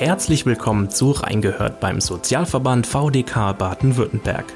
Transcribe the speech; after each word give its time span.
Herzlich 0.00 0.46
willkommen 0.46 0.88
zu 0.88 1.10
Reingehört 1.10 1.78
beim 1.78 2.00
Sozialverband 2.00 2.86
VDK 2.86 3.52
Baden-Württemberg. 3.52 4.46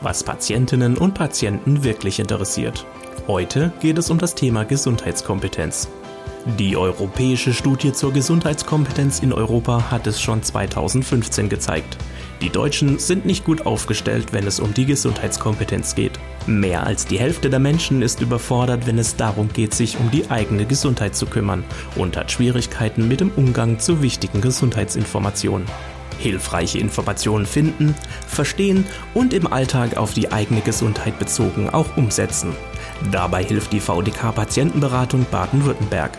Was 0.00 0.24
Patientinnen 0.24 0.96
und 0.96 1.12
Patienten 1.12 1.84
wirklich 1.84 2.18
interessiert. 2.18 2.86
Heute 3.26 3.72
geht 3.80 3.98
es 3.98 4.08
um 4.08 4.16
das 4.16 4.34
Thema 4.34 4.64
Gesundheitskompetenz. 4.64 5.90
Die 6.58 6.78
europäische 6.78 7.52
Studie 7.52 7.92
zur 7.92 8.14
Gesundheitskompetenz 8.14 9.20
in 9.20 9.34
Europa 9.34 9.90
hat 9.90 10.06
es 10.06 10.18
schon 10.18 10.42
2015 10.42 11.50
gezeigt. 11.50 11.98
Die 12.40 12.48
Deutschen 12.48 12.98
sind 12.98 13.26
nicht 13.26 13.44
gut 13.44 13.66
aufgestellt, 13.66 14.32
wenn 14.32 14.46
es 14.46 14.60
um 14.60 14.72
die 14.72 14.86
Gesundheitskompetenz 14.86 15.94
geht. 15.94 16.18
Mehr 16.46 16.86
als 16.86 17.06
die 17.06 17.18
Hälfte 17.18 17.50
der 17.50 17.58
Menschen 17.58 18.02
ist 18.02 18.20
überfordert, 18.20 18.86
wenn 18.86 18.98
es 18.98 19.16
darum 19.16 19.52
geht, 19.52 19.74
sich 19.74 19.98
um 19.98 20.12
die 20.12 20.30
eigene 20.30 20.64
Gesundheit 20.64 21.16
zu 21.16 21.26
kümmern 21.26 21.64
und 21.96 22.16
hat 22.16 22.30
Schwierigkeiten 22.30 23.08
mit 23.08 23.18
dem 23.18 23.32
Umgang 23.34 23.80
zu 23.80 24.00
wichtigen 24.00 24.40
Gesundheitsinformationen. 24.40 25.66
Hilfreiche 26.18 26.78
Informationen 26.78 27.46
finden, 27.46 27.96
verstehen 28.28 28.86
und 29.12 29.34
im 29.34 29.52
Alltag 29.52 29.96
auf 29.96 30.14
die 30.14 30.30
eigene 30.30 30.60
Gesundheit 30.60 31.18
bezogen 31.18 31.68
auch 31.68 31.96
umsetzen. 31.96 32.52
Dabei 33.10 33.44
hilft 33.44 33.72
die 33.72 33.80
VDK 33.80 34.32
Patientenberatung 34.32 35.26
Baden-Württemberg. 35.30 36.16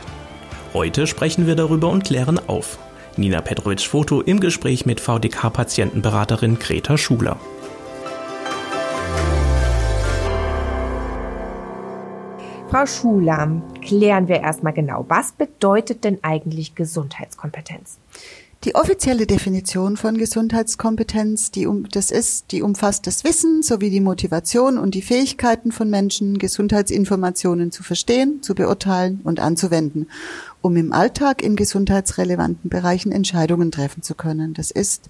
Heute 0.74 1.08
sprechen 1.08 1.48
wir 1.48 1.56
darüber 1.56 1.90
und 1.90 2.04
klären 2.04 2.38
auf. 2.48 2.78
Nina 3.16 3.42
Petrovic-Foto 3.42 4.22
im 4.22 4.42
Gespräch 4.42 4.86
mit 4.86 5.00
VDK-Patientenberaterin 5.00 6.60
Greta 6.60 6.98
Schuler. 6.98 7.38
Frau 12.70 12.86
Schuler, 12.86 13.62
klären 13.82 14.28
wir 14.28 14.42
erstmal 14.42 14.74
genau, 14.74 15.06
was 15.08 15.32
bedeutet 15.32 16.04
denn 16.04 16.20
eigentlich 16.22 16.76
Gesundheitskompetenz? 16.76 17.98
Die 18.66 18.76
offizielle 18.76 19.26
Definition 19.26 19.96
von 19.96 20.18
Gesundheitskompetenz, 20.18 21.52
die 21.52 21.66
um, 21.66 21.88
das 21.88 22.12
ist, 22.12 22.52
die 22.52 22.62
umfasst 22.62 23.08
das 23.08 23.24
Wissen 23.24 23.64
sowie 23.64 23.90
die 23.90 24.02
Motivation 24.02 24.78
und 24.78 24.96
die 24.96 25.02
Fähigkeiten 25.02 25.72
von 25.72 25.90
Menschen, 25.90 26.40
Gesundheitsinformationen 26.40 27.72
zu 27.72 27.84
verstehen, 27.84 28.42
zu 28.42 28.54
beurteilen 28.54 29.22
und 29.24 29.40
anzuwenden, 29.40 30.10
um 30.62 30.76
im 30.76 30.92
Alltag 30.92 31.44
in 31.44 31.56
gesundheitsrelevanten 31.56 32.70
Bereichen 32.70 33.14
Entscheidungen 33.14 33.72
treffen 33.72 34.02
zu 34.02 34.16
können. 34.16 34.54
Das 34.54 34.72
ist 34.72 35.10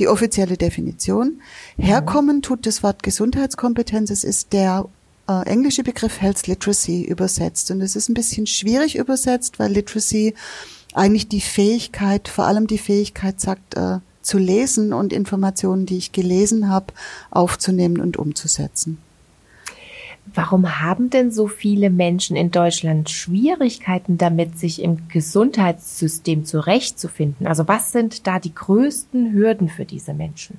die 0.00 0.08
offizielle 0.08 0.56
Definition. 0.56 1.40
Herkommen 1.76 2.42
tut 2.42 2.66
das 2.66 2.82
Wort 2.82 3.04
Gesundheitskompetenz. 3.04 4.10
Es 4.10 4.24
ist 4.24 4.52
der 4.52 4.86
äh, 5.28 5.42
englische 5.46 5.82
Begriff 5.82 6.20
Health 6.20 6.46
Literacy 6.46 7.04
übersetzt. 7.04 7.70
Und 7.70 7.80
es 7.80 7.96
ist 7.96 8.08
ein 8.08 8.14
bisschen 8.14 8.46
schwierig 8.46 8.96
übersetzt, 8.96 9.58
weil 9.58 9.72
Literacy 9.72 10.34
eigentlich 10.94 11.28
die 11.28 11.40
Fähigkeit, 11.40 12.28
vor 12.28 12.46
allem 12.46 12.66
die 12.66 12.78
Fähigkeit 12.78 13.40
sagt, 13.40 13.76
äh, 13.76 13.98
zu 14.22 14.38
lesen 14.38 14.92
und 14.92 15.12
Informationen, 15.12 15.86
die 15.86 15.98
ich 15.98 16.12
gelesen 16.12 16.68
habe, 16.68 16.92
aufzunehmen 17.30 18.00
und 18.00 18.16
umzusetzen. 18.16 18.98
Warum 20.34 20.80
haben 20.80 21.08
denn 21.10 21.30
so 21.30 21.46
viele 21.46 21.88
Menschen 21.88 22.36
in 22.36 22.50
Deutschland 22.50 23.10
Schwierigkeiten 23.10 24.18
damit, 24.18 24.58
sich 24.58 24.82
im 24.82 25.08
Gesundheitssystem 25.08 26.44
zurechtzufinden? 26.44 27.46
Also 27.46 27.68
was 27.68 27.92
sind 27.92 28.26
da 28.26 28.40
die 28.40 28.54
größten 28.54 29.32
Hürden 29.32 29.68
für 29.68 29.84
diese 29.84 30.14
Menschen? 30.14 30.58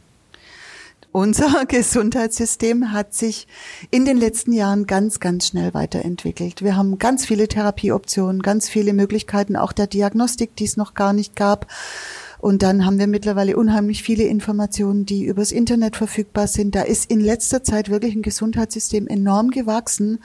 Unser 1.18 1.66
Gesundheitssystem 1.68 2.92
hat 2.92 3.16
sich 3.16 3.48
in 3.90 4.06
den 4.06 4.18
letzten 4.18 4.54
Jahren 4.54 4.86
ganz, 4.86 5.20
ganz 5.20 5.48
schnell 5.48 5.73
weiterentwickelt. 5.73 6.62
Wir 6.62 6.76
haben 6.76 7.00
ganz 7.00 7.26
viele 7.26 7.48
Therapieoptionen, 7.48 8.44
ganz 8.44 8.70
viele 8.70 8.94
Möglichkeiten 8.94 9.56
auch 9.56 9.72
der 9.72 9.88
Diagnostik, 9.88 10.56
die 10.56 10.66
es 10.66 10.78
noch 10.78 10.94
gar 10.94 11.14
nicht 11.14 11.36
gab. 11.36 11.66
Und 12.48 12.64
dann 12.64 12.86
haben 12.86 12.98
wir 12.98 13.08
mittlerweile 13.08 13.58
unheimlich 13.58 14.04
viele 14.04 14.23
Informationen, 14.23 15.05
die 15.05 15.26
übers 15.26 15.52
Internet 15.52 15.98
verfügbar 15.98 16.48
sind. 16.48 16.76
Da 16.76 16.83
ist 16.83 17.11
in 17.11 17.20
letzter 17.20 17.61
Zeit 17.61 17.89
wirklich 17.89 18.16
ein 18.16 18.22
Gesundheitssystem 18.22 19.05
enorm 19.05 19.49
gewachsen. 19.49 20.20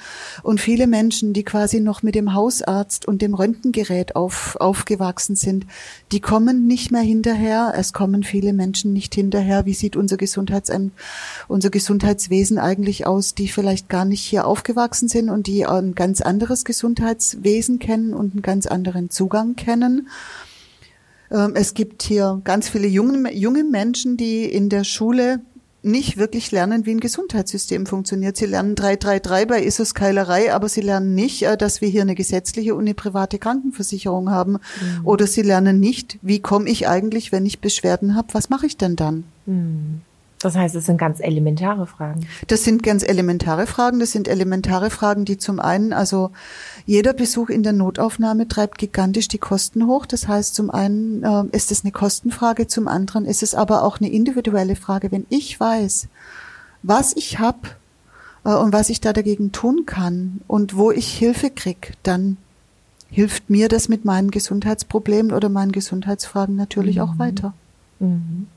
Und 0.45 0.61
viele 0.61 0.87
Menschen, 0.87 1.33
die 1.33 1.43
quasi 1.43 1.81
noch 1.81 2.05
mit 2.05 2.15
dem 2.15 2.33
Hausarzt 2.33 3.09
und 3.09 3.23
dem 3.23 3.35
Röntgengerät 3.35 4.15
auf, 4.15 4.55
aufgewachsen 4.61 5.35
sind, 5.35 5.67
die 6.13 6.21
kommen 6.21 6.69
nicht 6.69 6.93
mehr 6.93 7.01
hinterher. 7.01 7.75
Es 7.77 7.93
kommen 7.93 8.23
viele 8.23 8.53
Menschen 8.53 8.93
nicht 8.93 9.17
hinterher. 9.17 9.67
Wie 9.67 9.75
sieht 9.75 9.97
unser 9.97 10.17
Gesundheits 10.17 10.71
unser 11.49 11.71
Gesundheitswesen 11.71 12.61
eigentlich 12.61 13.05
aus, 13.05 13.35
die 13.35 13.49
vielleicht 13.49 13.89
gar 13.89 14.05
nicht 14.05 14.23
hier 14.23 14.47
aufgewachsen 14.47 15.09
sind 15.09 15.29
und 15.29 15.49
die 15.49 15.67
ein 15.67 15.97
ganz 15.97 16.21
anderes 16.21 16.65
Gesundheitswesen 16.65 17.81
kennen 17.81 18.15
und 18.15 18.35
einen 18.35 18.43
ganz 18.43 18.69
anderen 18.69 19.11
Zugang 19.11 19.57
kennen. 19.57 20.07
Ähm, 21.33 21.53
es 21.55 21.75
gibt 21.75 22.03
hier 22.03 22.41
ganz 22.45 22.69
viele 22.69 22.87
junge, 22.87 23.33
junge 23.35 23.65
Menschen, 23.65 24.17
die 24.17 24.45
in 24.45 24.69
der 24.69 24.85
Schule 24.85 25.41
nicht 25.85 26.17
wirklich 26.17 26.53
lernen, 26.53 26.87
wie 26.87 26.93
ein 26.93 27.01
Gesundheitssystem 27.01 27.87
funktioniert. 27.87 28.37
Sie 28.37 28.47
lernen 28.47 28.77
333 28.77 29.49
bei 29.49 29.65
ISOS 29.65 29.95
Keilerei, 29.95 30.55
aber 30.55 30.69
sie 30.69 30.81
lernen 30.81 31.15
nicht, 31.15 31.43
äh, 31.43 31.57
dass 31.57 31.81
wir 31.81 31.89
hier 31.89 32.03
eine 32.03 32.15
gesetzliche 32.15 32.75
und 32.75 32.83
eine 32.83 32.95
private 32.95 33.39
Krankenversicherung 33.39 34.31
haben. 34.31 34.53
Mhm. 34.53 34.59
Oder 35.05 35.27
sie 35.27 35.43
lernen 35.43 35.81
nicht, 35.81 36.19
wie 36.23 36.41
komme 36.41 36.69
ich 36.69 36.87
eigentlich, 36.87 37.33
wenn 37.33 37.47
ich 37.47 37.61
Beschwerden 37.61 38.15
habe, 38.15 38.29
was 38.33 38.49
mache 38.49 38.67
ich 38.67 38.77
denn 38.77 38.97
dann? 38.97 39.25
Mhm. 39.47 40.03
Das 40.43 40.57
heißt, 40.57 40.75
es 40.75 40.87
sind 40.87 40.99
ganz 40.99 41.21
elementare 41.21 41.87
Fragen. 41.87 42.27
Das 42.49 42.65
sind 42.65 42.83
ganz 42.83 43.03
elementare 43.03 43.67
Fragen. 43.67 44.01
Das 44.01 44.11
sind 44.11 44.27
elementare 44.27 44.91
Fragen, 44.91 45.25
die 45.25 45.39
zum 45.39 45.61
einen, 45.61 45.93
also 45.93 46.31
jeder 46.85 47.13
Besuch 47.13 47.49
in 47.49 47.63
der 47.63 47.73
Notaufnahme 47.73 48.49
treibt 48.49 48.79
gigantisch 48.79 49.29
die 49.29 49.39
Kosten 49.39 49.87
hoch. 49.87 50.05
Das 50.05 50.27
heißt, 50.27 50.55
zum 50.55 50.71
einen 50.71 51.23
äh, 51.23 51.45
ist 51.57 51.71
es 51.71 51.85
eine 51.85 51.93
Kostenfrage, 51.93 52.67
zum 52.67 52.89
anderen 52.89 53.25
ist 53.25 53.43
es 53.43 53.55
aber 53.55 53.85
auch 53.85 54.01
eine 54.01 54.11
individuelle 54.11 54.75
Frage. 54.77 55.13
Wenn 55.13 55.27
ich 55.29 55.59
weiß, 55.61 56.09
was 56.83 57.17
ich 57.17 57.39
habe 57.39 57.69
äh, 58.45 58.55
und 58.55 58.73
was 58.73 58.91
ich 58.91 59.01
da 59.01 59.13
dagegen 59.13 59.53
tun 59.53 59.87
kann 59.87 60.41
und 60.49 60.77
wo 60.77 60.91
ich 60.91 61.07
Hilfe 61.13 61.51
krieg, 61.51 61.95
dann 62.03 62.37
hilft 63.11 63.51
mir 63.51 63.69
das 63.69 63.89
mit 63.89 64.05
meinen 64.05 64.31
Gesundheitsproblemen 64.31 65.33
oder 65.33 65.49
meinen 65.49 65.73
Gesundheitsfragen 65.73 66.57
natürlich 66.57 66.97
mhm. 66.97 67.03
auch 67.03 67.19
weiter. 67.19 67.55
Mhm. 68.03 68.49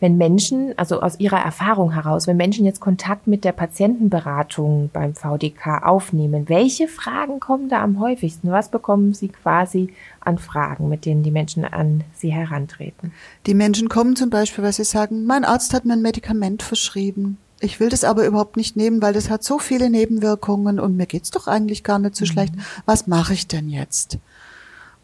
Wenn 0.00 0.16
Menschen, 0.16 0.72
also 0.78 1.00
aus 1.00 1.18
Ihrer 1.18 1.38
Erfahrung 1.38 1.92
heraus, 1.92 2.26
wenn 2.26 2.36
Menschen 2.36 2.64
jetzt 2.64 2.80
Kontakt 2.80 3.26
mit 3.26 3.44
der 3.44 3.52
Patientenberatung 3.52 4.90
beim 4.92 5.14
VDK 5.14 5.82
aufnehmen, 5.84 6.48
welche 6.48 6.86
Fragen 6.86 7.40
kommen 7.40 7.68
da 7.68 7.82
am 7.82 7.98
häufigsten? 7.98 8.50
Was 8.50 8.70
bekommen 8.70 9.12
Sie 9.12 9.28
quasi 9.28 9.92
an 10.20 10.38
Fragen, 10.38 10.88
mit 10.88 11.04
denen 11.04 11.22
die 11.22 11.30
Menschen 11.30 11.64
an 11.64 12.04
Sie 12.14 12.32
herantreten? 12.32 13.12
Die 13.46 13.54
Menschen 13.54 13.88
kommen 13.88 14.16
zum 14.16 14.30
Beispiel, 14.30 14.64
weil 14.64 14.72
sie 14.72 14.84
sagen, 14.84 15.24
mein 15.24 15.44
Arzt 15.44 15.74
hat 15.74 15.84
mir 15.84 15.94
ein 15.94 16.02
Medikament 16.02 16.62
verschrieben. 16.62 17.38
Ich 17.60 17.80
will 17.80 17.88
das 17.88 18.04
aber 18.04 18.26
überhaupt 18.26 18.56
nicht 18.56 18.76
nehmen, 18.76 19.00
weil 19.00 19.14
das 19.14 19.30
hat 19.30 19.42
so 19.42 19.58
viele 19.58 19.88
Nebenwirkungen 19.90 20.78
und 20.78 20.96
mir 20.96 21.06
geht's 21.06 21.30
doch 21.30 21.46
eigentlich 21.46 21.82
gar 21.82 21.98
nicht 21.98 22.14
so 22.14 22.24
mhm. 22.24 22.28
schlecht. 22.28 22.54
Was 22.84 23.06
mache 23.06 23.32
ich 23.32 23.46
denn 23.46 23.68
jetzt? 23.68 24.18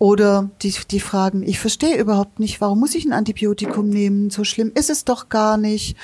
Oder 0.01 0.49
die, 0.63 0.75
die 0.91 0.99
fragen, 0.99 1.43
ich 1.43 1.59
verstehe 1.61 1.99
überhaupt 1.99 2.41
nicht, 2.41 2.63
warum 2.63 2.81
muss 2.81 2.95
ich 2.95 3.05
ein 3.05 3.13
Antibiotikum 3.13 3.91
nehmen? 3.91 4.31
So 4.31 4.45
schlimm 4.45 4.73
ist 4.75 4.89
es 4.89 5.05
doch 5.05 5.29
gar 5.29 5.59
nicht. 5.59 5.95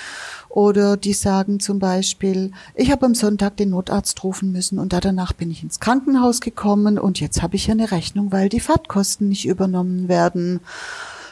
Oder 0.50 0.98
die 0.98 1.14
sagen 1.14 1.60
zum 1.60 1.78
Beispiel, 1.78 2.50
ich 2.74 2.90
habe 2.90 3.06
am 3.06 3.14
Sonntag 3.14 3.56
den 3.56 3.70
Notarzt 3.70 4.22
rufen 4.22 4.52
müssen 4.52 4.78
und 4.78 4.92
da 4.92 5.00
danach 5.00 5.32
bin 5.32 5.50
ich 5.50 5.62
ins 5.62 5.80
Krankenhaus 5.80 6.42
gekommen 6.42 6.98
und 6.98 7.20
jetzt 7.20 7.40
habe 7.40 7.56
ich 7.56 7.70
eine 7.70 7.90
Rechnung, 7.90 8.32
weil 8.32 8.50
die 8.50 8.60
Fahrtkosten 8.60 9.30
nicht 9.30 9.46
übernommen 9.46 10.08
werden. 10.08 10.60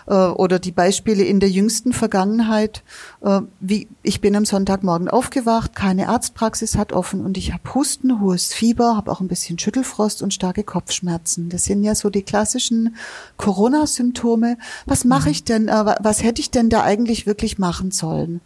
Äh, 0.07 0.15
oder 0.15 0.59
die 0.59 0.73
Beispiele 0.73 1.25
in 1.25 1.41
der 1.41 1.51
jüngsten 1.51 1.93
Vergangenheit, 1.93 2.83
äh, 3.23 3.41
wie 3.61 3.89
ich 4.03 4.21
bin 4.21 4.37
am 4.37 4.45
Sonntagmorgen 4.45 5.09
aufgewacht, 5.09 5.75
keine 5.75 6.09
Arztpraxis 6.09 6.77
hat 6.77 6.93
offen 6.93 7.25
und 7.25 7.37
ich 7.39 7.53
habe 7.53 7.75
Husten, 7.75 8.21
hohes 8.21 8.53
Fieber, 8.53 8.97
habe 8.97 9.11
auch 9.11 9.21
ein 9.21 9.29
bisschen 9.29 9.59
Schüttelfrost 9.59 10.23
und 10.23 10.35
starke 10.35 10.65
Kopfschmerzen. 10.65 11.49
Das 11.49 11.65
sind 11.65 11.85
ja 11.85 11.95
so 11.95 12.11
die 12.11 12.23
klassischen 12.23 12.97
Corona-Symptome. 13.37 14.59
Was 14.87 15.05
mache 15.05 15.29
mhm. 15.29 15.33
ich 15.33 15.45
denn, 15.45 15.69
äh, 15.69 15.97
was 16.01 16.23
hätte 16.23 16.41
ich 16.41 16.51
denn 16.51 16.69
da 16.69 16.83
eigentlich 16.83 17.27
wirklich 17.27 17.59
machen 17.59 17.91
sollen? 17.91 18.41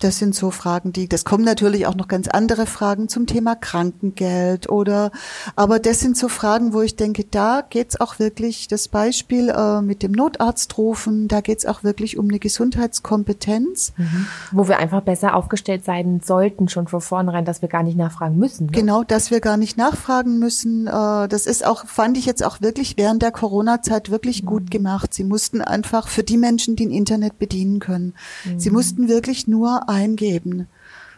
Das 0.00 0.18
sind 0.18 0.34
so 0.34 0.52
Fragen, 0.52 0.92
die, 0.92 1.08
das 1.08 1.24
kommen 1.24 1.44
natürlich 1.44 1.86
auch 1.86 1.96
noch 1.96 2.06
ganz 2.06 2.28
andere 2.28 2.66
Fragen 2.66 3.08
zum 3.08 3.26
Thema 3.26 3.56
Krankengeld 3.56 4.68
oder, 4.68 5.10
aber 5.56 5.80
das 5.80 5.98
sind 5.98 6.16
so 6.16 6.28
Fragen, 6.28 6.72
wo 6.72 6.82
ich 6.82 6.94
denke, 6.94 7.24
da 7.24 7.62
geht's 7.68 8.00
auch 8.00 8.20
wirklich, 8.20 8.68
das 8.68 8.86
Beispiel 8.86 9.48
äh, 9.48 9.80
mit 9.82 10.04
dem 10.04 10.12
Notarzt 10.12 10.78
rufen, 10.78 11.26
da 11.26 11.40
geht's 11.40 11.66
auch 11.66 11.82
wirklich 11.82 12.16
um 12.16 12.28
eine 12.28 12.38
Gesundheitskompetenz. 12.38 13.92
Mhm. 13.96 14.26
Wo 14.52 14.68
wir 14.68 14.78
einfach 14.78 15.00
besser 15.00 15.34
aufgestellt 15.34 15.84
sein 15.84 16.20
sollten, 16.24 16.68
schon 16.68 16.86
von 16.86 17.00
vornherein, 17.00 17.44
dass 17.44 17.62
wir 17.62 17.68
gar 17.68 17.82
nicht 17.82 17.96
nachfragen 17.96 18.36
müssen. 18.36 18.66
Ne? 18.66 18.72
Genau, 18.72 19.02
dass 19.02 19.32
wir 19.32 19.40
gar 19.40 19.56
nicht 19.56 19.76
nachfragen 19.76 20.38
müssen. 20.38 20.86
Äh, 20.86 21.28
das 21.28 21.46
ist 21.46 21.66
auch, 21.66 21.86
fand 21.86 22.16
ich 22.16 22.26
jetzt 22.26 22.44
auch 22.44 22.60
wirklich 22.60 22.96
während 22.96 23.22
der 23.22 23.32
Corona-Zeit 23.32 24.10
wirklich 24.10 24.42
mhm. 24.42 24.46
gut 24.46 24.70
gemacht. 24.70 25.12
Sie 25.12 25.24
mussten 25.24 25.60
einfach 25.60 26.06
für 26.06 26.22
die 26.22 26.36
Menschen, 26.36 26.76
die 26.76 26.86
ein 26.86 26.92
Internet 26.92 27.38
bedienen 27.38 27.80
können, 27.80 28.14
mhm. 28.44 28.60
sie 28.60 28.70
mussten 28.70 29.08
wirklich 29.08 29.48
nur 29.48 29.87
eingeben. 29.88 30.68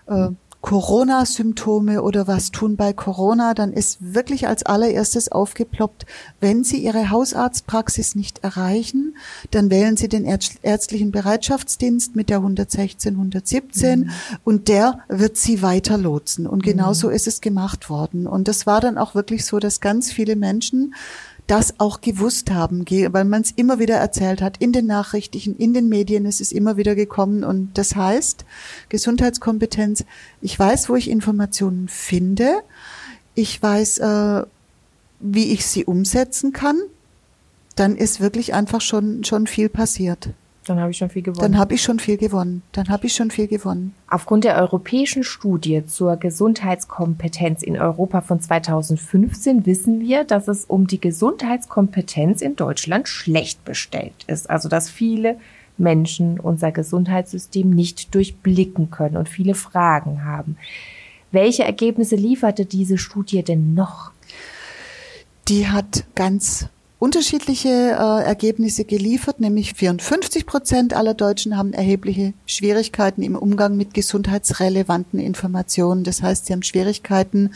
Äh, 0.06 0.28
Corona-Symptome 0.62 2.02
oder 2.02 2.26
was 2.26 2.50
tun 2.50 2.76
bei 2.76 2.92
Corona, 2.92 3.54
dann 3.54 3.72
ist 3.72 4.14
wirklich 4.14 4.46
als 4.46 4.62
allererstes 4.64 5.32
aufgeploppt, 5.32 6.04
wenn 6.38 6.64
Sie 6.64 6.84
Ihre 6.84 7.10
Hausarztpraxis 7.10 8.14
nicht 8.14 8.44
erreichen, 8.44 9.16
dann 9.52 9.70
wählen 9.70 9.96
Sie 9.96 10.08
den 10.08 10.24
ärztlichen 10.24 11.12
Bereitschaftsdienst 11.12 12.14
mit 12.14 12.28
der 12.28 12.38
116, 12.38 13.14
117 13.14 14.00
mhm. 14.00 14.10
und 14.44 14.68
der 14.68 15.00
wird 15.08 15.38
Sie 15.38 15.62
weiter 15.62 15.96
lotsen. 15.96 16.46
Und 16.46 16.62
genauso 16.62 17.08
mhm. 17.08 17.14
ist 17.14 17.26
es 17.26 17.40
gemacht 17.40 17.88
worden. 17.88 18.26
Und 18.26 18.46
das 18.46 18.66
war 18.66 18.82
dann 18.82 18.98
auch 18.98 19.14
wirklich 19.14 19.46
so, 19.46 19.60
dass 19.60 19.80
ganz 19.80 20.12
viele 20.12 20.36
Menschen 20.36 20.94
das 21.50 21.80
auch 21.80 22.00
gewusst 22.00 22.52
haben, 22.52 22.84
weil 22.88 23.24
man 23.24 23.42
es 23.42 23.50
immer 23.50 23.80
wieder 23.80 23.96
erzählt 23.96 24.40
hat, 24.40 24.58
in 24.58 24.72
den 24.72 24.86
Nachrichten, 24.86 25.56
in 25.56 25.74
den 25.74 25.88
Medien 25.88 26.24
ist 26.24 26.40
es 26.40 26.52
immer 26.52 26.76
wieder 26.76 26.94
gekommen. 26.94 27.42
Und 27.42 27.76
das 27.76 27.96
heißt, 27.96 28.44
Gesundheitskompetenz, 28.88 30.04
ich 30.40 30.56
weiß, 30.56 30.88
wo 30.88 30.94
ich 30.94 31.10
Informationen 31.10 31.88
finde, 31.88 32.62
ich 33.34 33.60
weiß, 33.60 33.98
äh, 33.98 34.42
wie 35.18 35.52
ich 35.52 35.66
sie 35.66 35.84
umsetzen 35.84 36.52
kann, 36.52 36.78
dann 37.74 37.96
ist 37.96 38.20
wirklich 38.20 38.54
einfach 38.54 38.80
schon, 38.80 39.24
schon 39.24 39.48
viel 39.48 39.68
passiert. 39.68 40.30
Dann 40.70 40.78
habe 40.78 40.92
ich 40.92 40.98
schon 40.98 41.10
viel 41.10 41.22
gewonnen. 41.22 41.40
Dann 41.40 41.58
habe 41.58 41.74
ich 41.74 41.82
schon 41.82 41.98
viel 41.98 42.16
gewonnen. 42.16 42.62
Dann 42.70 42.88
habe 42.90 43.06
ich 43.06 43.14
schon 43.14 43.32
viel 43.32 43.48
gewonnen. 43.48 43.92
Aufgrund 44.08 44.44
der 44.44 44.56
europäischen 44.56 45.24
Studie 45.24 45.84
zur 45.84 46.16
Gesundheitskompetenz 46.16 47.64
in 47.64 47.76
Europa 47.76 48.20
von 48.20 48.40
2015 48.40 49.66
wissen 49.66 49.98
wir, 49.98 50.22
dass 50.22 50.46
es 50.46 50.66
um 50.66 50.86
die 50.86 51.00
Gesundheitskompetenz 51.00 52.40
in 52.40 52.54
Deutschland 52.54 53.08
schlecht 53.08 53.64
bestellt 53.64 54.14
ist. 54.28 54.48
Also 54.48 54.68
dass 54.68 54.88
viele 54.88 55.38
Menschen 55.76 56.38
unser 56.38 56.70
Gesundheitssystem 56.70 57.68
nicht 57.68 58.14
durchblicken 58.14 58.92
können 58.92 59.16
und 59.16 59.28
viele 59.28 59.56
Fragen 59.56 60.24
haben. 60.24 60.56
Welche 61.32 61.64
Ergebnisse 61.64 62.14
lieferte 62.14 62.64
diese 62.64 62.96
Studie 62.96 63.42
denn 63.42 63.74
noch? 63.74 64.12
Die 65.48 65.66
hat 65.66 66.04
ganz 66.14 66.68
unterschiedliche 67.00 67.68
äh, 67.68 68.24
Ergebnisse 68.24 68.84
geliefert, 68.84 69.40
nämlich 69.40 69.72
54 69.72 70.46
Prozent 70.46 70.94
aller 70.94 71.14
Deutschen 71.14 71.56
haben 71.56 71.72
erhebliche 71.72 72.34
Schwierigkeiten 72.46 73.22
im 73.22 73.34
Umgang 73.34 73.76
mit 73.76 73.94
gesundheitsrelevanten 73.94 75.18
Informationen. 75.18 76.04
Das 76.04 76.22
heißt, 76.22 76.46
sie 76.46 76.52
haben 76.52 76.62
Schwierigkeiten, 76.62 77.54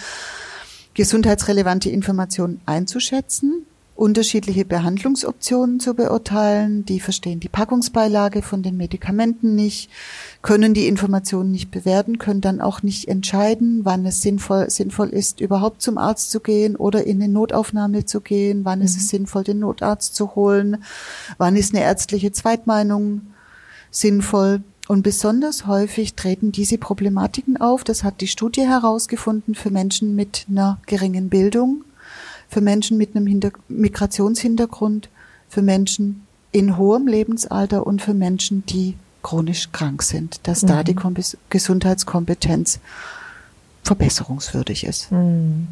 gesundheitsrelevante 0.94 1.90
Informationen 1.90 2.60
einzuschätzen 2.66 3.66
unterschiedliche 3.96 4.64
Behandlungsoptionen 4.64 5.78
zu 5.78 5.94
beurteilen. 5.94 6.84
Die 6.84 6.98
verstehen 6.98 7.38
die 7.38 7.48
Packungsbeilage 7.48 8.42
von 8.42 8.62
den 8.62 8.76
Medikamenten 8.76 9.54
nicht, 9.54 9.88
können 10.42 10.74
die 10.74 10.88
Informationen 10.88 11.52
nicht 11.52 11.70
bewerten, 11.70 12.18
können 12.18 12.40
dann 12.40 12.60
auch 12.60 12.82
nicht 12.82 13.06
entscheiden, 13.06 13.84
wann 13.84 14.04
es 14.04 14.20
sinnvoll, 14.20 14.68
sinnvoll 14.68 15.10
ist, 15.10 15.40
überhaupt 15.40 15.80
zum 15.80 15.96
Arzt 15.96 16.32
zu 16.32 16.40
gehen 16.40 16.74
oder 16.74 17.06
in 17.06 17.22
eine 17.22 17.32
Notaufnahme 17.32 18.04
zu 18.04 18.20
gehen, 18.20 18.64
wann 18.64 18.80
mhm. 18.80 18.84
ist 18.84 18.96
es 18.96 19.04
mhm. 19.04 19.08
sinnvoll, 19.18 19.44
den 19.44 19.60
Notarzt 19.60 20.16
zu 20.16 20.34
holen, 20.34 20.82
wann 21.38 21.54
ist 21.54 21.72
eine 21.74 21.84
ärztliche 21.84 22.32
Zweitmeinung 22.32 23.22
sinnvoll. 23.90 24.62
Und 24.86 25.02
besonders 25.02 25.66
häufig 25.66 26.14
treten 26.14 26.52
diese 26.52 26.76
Problematiken 26.76 27.56
auf, 27.56 27.84
das 27.84 28.04
hat 28.04 28.20
die 28.20 28.26
Studie 28.26 28.66
herausgefunden, 28.66 29.54
für 29.54 29.70
Menschen 29.70 30.14
mit 30.14 30.46
einer 30.50 30.78
geringen 30.86 31.30
Bildung 31.30 31.84
für 32.54 32.60
Menschen 32.60 32.96
mit 32.98 33.16
einem 33.16 33.26
Hinter 33.26 33.50
Migrationshintergrund, 33.68 35.08
für 35.48 35.60
Menschen 35.60 36.24
in 36.52 36.76
hohem 36.76 37.08
Lebensalter 37.08 37.84
und 37.84 38.00
für 38.00 38.14
Menschen, 38.14 38.64
die 38.64 38.94
chronisch 39.24 39.72
krank 39.72 40.04
sind, 40.04 40.46
dass 40.46 40.62
mhm. 40.62 40.66
da 40.68 40.84
die 40.84 40.94
Kom 40.94 41.16
Gesundheitskompetenz 41.50 42.78
verbesserungswürdig 43.82 44.86
ist. 44.86 45.10
Mhm. 45.10 45.66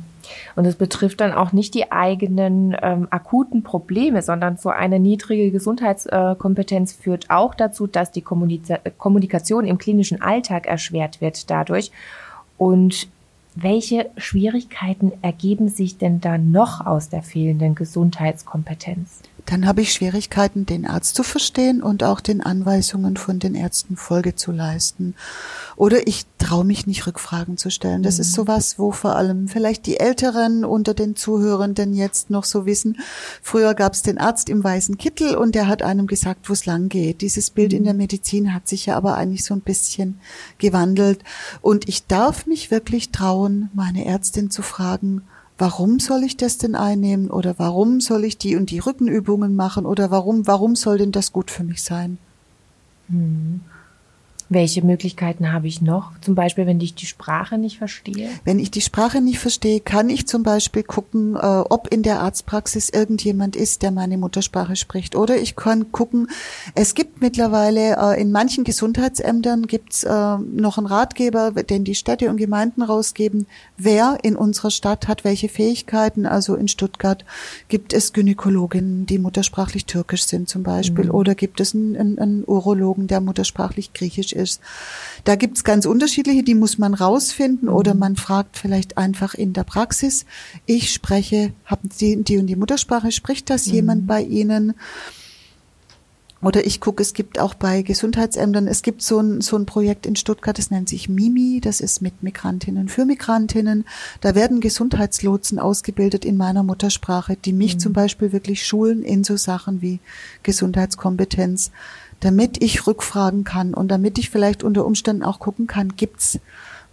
Und 0.57 0.65
es 0.65 0.75
betrifft 0.75 1.21
dann 1.21 1.31
auch 1.31 1.53
nicht 1.53 1.75
die 1.75 1.93
eigenen 1.93 2.77
ähm, 2.83 3.07
akuten 3.11 3.63
Probleme, 3.63 4.21
sondern 4.21 4.57
so 4.57 4.71
eine 4.71 4.99
niedrige 4.99 5.53
Gesundheitskompetenz 5.53 6.93
äh, 6.95 6.97
führt 7.01 7.31
auch 7.31 7.55
dazu, 7.55 7.87
dass 7.87 8.11
die 8.11 8.23
Kommunika 8.23 8.79
Kommunikation 8.99 9.67
im 9.67 9.79
klinischen 9.79 10.21
Alltag 10.21 10.67
erschwert 10.67 11.21
wird 11.21 11.49
dadurch. 11.49 11.93
Und 12.59 13.07
welche 13.55 14.11
Schwierigkeiten 14.17 15.13
ergeben 15.23 15.69
sich 15.69 15.99
denn 15.99 16.21
da 16.21 16.39
noch 16.39 16.85
aus 16.85 17.09
der 17.09 17.23
fehlenden 17.23 17.75
Gesundheitskompetenz? 17.75 19.21
Dann 19.47 19.67
habe 19.67 19.83
ich 19.83 19.93
Schwierigkeiten, 19.93 20.67
den 20.67 20.87
Arzt 20.87 21.17
zu 21.17 21.23
verstehen 21.23 21.83
und 21.83 22.05
auch 22.05 22.21
den 22.21 22.41
Anweisungen 22.41 23.17
von 23.17 23.39
den 23.39 23.55
Ärzten 23.55 23.97
Folge 23.97 24.37
zu 24.37 24.53
leisten. 24.53 25.15
Oder 25.77 26.07
ich 26.07 26.25
traue 26.43 26.65
mich 26.65 26.87
nicht, 26.87 27.07
Rückfragen 27.07 27.57
zu 27.57 27.71
stellen. 27.71 28.03
Das 28.03 28.17
mhm. 28.17 28.21
ist 28.23 28.33
sowas, 28.33 28.79
wo 28.79 28.91
vor 28.91 29.17
allem 29.17 29.49
vielleicht 29.49 29.87
die 29.87 30.01
Älteren 30.01 30.65
unter 30.65 30.93
den 30.93 31.15
Zuhörenden 31.15 31.95
jetzt 31.95 32.31
noch 32.31 32.45
so 32.45 32.67
wissen. 32.67 32.99
Früher 33.43 33.75
gab 33.75 33.93
es 33.95 34.03
den 34.03 34.19
Arzt 34.19 34.49
im 34.49 34.63
weißen 34.63 34.99
Kittel 34.99 35.37
und 35.37 35.55
der 35.55 35.69
hat 35.69 35.83
einem 35.83 36.07
gesagt, 36.07 36.49
wo 36.49 36.53
es 36.53 36.67
lang 36.67 36.89
geht. 36.89 37.21
Dieses 37.21 37.51
Bild 37.51 37.73
mhm. 37.73 37.79
in 37.79 37.85
der 37.85 37.95
Medizin 37.95 38.53
hat 38.53 38.67
sich 38.67 38.87
ja 38.87 38.97
aber 38.97 39.17
eigentlich 39.17 39.45
so 39.45 39.55
ein 39.55 39.61
bisschen 39.61 40.19
gewandelt. 40.59 41.21
Und 41.61 41.89
ich 41.89 42.07
darf 42.07 42.47
mich 42.47 42.71
wirklich 42.71 43.11
trauen, 43.11 43.71
meine 43.73 44.05
Ärztin 44.05 44.51
zu 44.51 44.63
fragen, 44.63 45.23
warum 45.59 46.01
soll 46.01 46.25
ich 46.25 46.37
das 46.37 46.59
denn 46.59 46.75
einnehmen 46.75 47.31
oder 47.31 47.55
warum 47.59 48.01
soll 48.01 48.25
ich 48.25 48.37
die 48.37 48.57
und 48.57 48.71
die 48.71 48.81
Rückenübungen 48.81 49.55
machen 49.55 49.87
oder 49.87 50.11
warum, 50.11 50.47
warum 50.47 50.75
soll 50.75 50.99
denn 50.99 51.13
das 51.13 51.33
gut 51.33 51.51
für 51.53 51.63
mich 51.63 51.83
sein? 51.83 52.19
Hm. 53.09 53.61
Welche 54.53 54.85
Möglichkeiten 54.85 55.51
habe 55.51 55.67
ich 55.67 55.81
noch? 55.81 56.11
Zum 56.21 56.35
Beispiel, 56.35 56.67
wenn 56.67 56.79
ich 56.79 56.95
die 56.95 57.07
Sprache 57.07 57.57
nicht 57.57 57.79
verstehe? 57.79 58.29
Wenn 58.45 58.59
ich 58.59 58.71
die 58.71 58.83
Sprache 58.83 59.23
nicht 59.23 59.39
verstehe, 59.39 59.81
kann 59.81 60.11
ich 60.11 60.27
zum 60.27 60.43
Beispiel 60.43 60.83
gucken, 60.83 61.37
äh, 61.37 61.39
ob 61.39 61.89
in 61.89 62.03
der 62.03 62.21
Arztpraxis 62.21 62.91
irgendjemand 62.91 63.57
ist, 63.57 63.81
der 63.81 63.93
meine 63.93 64.19
Muttersprache 64.19 64.77
spricht. 64.77 65.17
Oder 65.17 65.39
ich 65.39 65.57
kann 65.57 65.91
gucken, 65.91 66.29
es 66.75 66.95
gibt 66.95 67.23
mittlerweile 67.23 67.97
äh, 67.97 68.21
in 68.21 68.31
manchen 68.31 68.65
Gesundheitsämtern 68.65 69.67
gibt's 69.67 70.05
äh, 70.05 70.37
noch 70.37 70.77
einen 70.77 70.87
Ratgeber, 70.87 71.53
den 71.53 71.85
die 71.85 71.95
Städte 71.95 72.29
und 72.29 72.37
Gemeinden 72.37 72.83
rausgeben, 72.83 73.47
wer 73.79 74.19
in 74.23 74.37
unserer 74.37 74.71
Stadt 74.71 75.09
hat 75.09 75.25
welche 75.25 75.49
Fähigkeiten. 75.49 76.27
Also 76.27 76.57
in 76.57 76.69
Stuttgart 76.69 77.25
gibt 77.69 77.95
es 77.95 78.13
Gynäkologinnen, 78.13 79.07
die 79.07 79.19
muttersprachlich 79.19 79.87
türkisch 79.87 80.25
sind 80.25 80.51
zum 80.51 80.63
Beispiel. 80.63 81.07
Mhm. 81.07 81.13
Oder 81.13 81.35
gibt 81.35 81.59
es 81.59 81.75
einen, 81.75 81.97
einen, 81.97 82.19
einen 82.19 82.45
Urologen, 82.45 83.07
der 83.07 83.23
muttersprachlich 83.23 83.95
griechisch 83.95 84.35
ist 84.35 84.42
ist. 84.43 84.61
Da 85.25 85.37
gibt's 85.37 85.65
ganz 85.65 85.87
unterschiedliche, 85.87 86.43
die 86.43 86.55
muss 86.55 86.79
man 86.79 86.95
rausfinden 86.95 87.69
mhm. 87.69 87.75
oder 87.75 87.95
man 87.95 88.17
fragt 88.17 88.59
vielleicht 88.59 88.99
einfach 88.99 89.35
in 89.35 89.53
der 89.53 89.65
Praxis. 89.65 90.27
Ich 90.67 90.93
spreche, 90.93 91.53
haben 91.65 91.89
Sie 91.91 92.23
die 92.23 92.39
und 92.39 92.47
die 92.47 92.57
Muttersprache, 92.57 93.13
spricht 93.13 93.49
das 93.49 93.67
mhm. 93.67 93.73
jemand 93.75 94.07
bei 94.07 94.23
Ihnen? 94.23 94.75
Oder 96.43 96.67
ich 96.67 96.81
gucke, 96.81 97.01
es 97.01 97.15
gibt 97.15 97.39
auch 97.39 97.55
bei 97.55 97.83
Gesundheitsämtern, 97.83 98.67
es 98.67 98.83
gibt 98.83 99.01
so 99.03 99.21
ein, 99.21 99.41
so 99.41 99.57
ein 99.57 99.65
Projekt 99.65 100.07
in 100.07 100.17
Stuttgart, 100.17 100.59
das 100.59 100.73
nennt 100.73 100.89
sich 100.89 101.09
MIMI, 101.09 101.61
das 101.63 101.81
ist 101.81 102.03
mit 102.03 102.25
Migrantinnen 102.25 102.89
für 102.89 103.05
Migrantinnen. 103.05 103.85
Da 104.21 104.35
werden 104.35 104.61
Gesundheitslotsen 104.61 105.61
ausgebildet 105.61 106.25
in 106.25 106.37
meiner 106.37 106.65
Muttersprache, 106.65 107.37
die 107.37 107.53
mich 107.53 107.77
mhm. 107.77 107.79
zum 107.79 107.93
Beispiel 107.93 108.33
wirklich 108.33 108.67
schulen 108.67 109.05
in 109.05 109.23
so 109.23 109.37
Sachen 109.37 109.83
wie 109.83 110.01
Gesundheitskompetenz 110.43 111.71
damit 112.23 112.63
ich 112.63 112.87
rückfragen 112.87 113.43
kann 113.43 113.75
und 113.75 113.89
damit 113.89 114.17
ich 114.17 114.31
vielleicht 114.31 114.63
unter 114.63 114.87
Umständen 114.87 115.25
auch 115.25 115.41
gucken 115.41 115.67
kann, 115.67 115.97
gibt's 115.97 116.39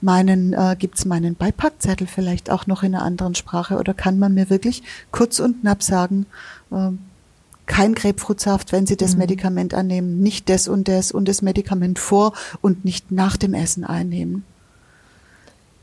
meinen, 0.02 0.54
äh, 0.54 0.76
gibt's 0.78 1.06
meinen 1.06 1.36
Beipackzettel 1.36 2.08
vielleicht 2.08 2.50
auch 2.50 2.66
noch 2.66 2.82
in 2.82 2.96
einer 2.96 3.04
anderen 3.04 3.36
Sprache 3.36 3.78
oder 3.78 3.94
kann 3.94 4.18
man 4.18 4.34
mir 4.34 4.50
wirklich 4.50 4.82
kurz 5.12 5.40
und 5.40 5.62
knapp 5.62 5.84
sagen, 5.84 6.26
äh, 6.72 6.92
kein 7.68 7.94
Grapefruitsaft, 7.94 8.72
wenn 8.72 8.88
Sie 8.88 8.98
das 8.98 9.14
mhm. 9.14 9.20
Medikament 9.20 9.76
annehmen, 9.76 10.20
nicht 10.20 10.50
das 10.50 10.68
und 10.68 10.88
das 10.88 11.12
und 11.12 11.28
das 11.28 11.44
Medikament 11.44 12.00
vor 12.00 12.34
und 12.62 12.84
nicht 12.84 13.12
nach 13.12 13.38
dem 13.38 13.54
Essen 13.54 13.84
einnehmen. 13.84 14.44